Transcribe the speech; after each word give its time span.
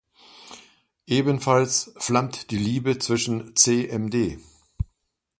Ebenfalls 1.05 1.93
flammt 1.97 2.49
die 2.49 2.57
Liebe 2.57 2.97
zwischen 2.97 3.53
Cmd. 3.55 4.39